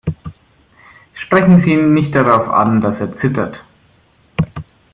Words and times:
Sprechen 1.23 1.63
Sie 1.63 1.73
ihn 1.73 1.93
nicht 1.93 2.15
darauf 2.15 2.47
an, 2.49 2.81
dass 2.81 2.99
er 2.99 3.21
zittert. 3.21 3.55